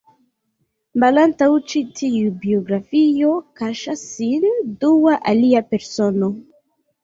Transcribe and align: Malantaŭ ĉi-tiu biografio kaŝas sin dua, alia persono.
Malantaŭ 1.03 1.49
ĉi-tiu 1.73 2.33
biografio 2.47 3.35
kaŝas 3.63 4.09
sin 4.17 4.51
dua, 4.87 5.15
alia 5.37 5.67
persono. 5.73 6.35